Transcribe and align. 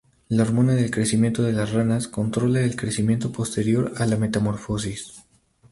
La 0.29 0.41
hormona 0.41 0.73
del 0.73 0.89
crecimiento 0.89 1.43
de 1.43 1.53
las 1.53 1.73
ranas 1.73 2.07
controla 2.07 2.61
el 2.61 2.75
crecimiento 2.75 3.31
posterior 3.31 3.93
a 3.97 4.07
la 4.07 4.17
metamorfosis. 4.17 5.21